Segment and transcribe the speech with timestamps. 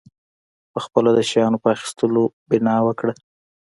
[0.73, 3.13] پخپله د شیانو په اخیستلو بنا وکړه.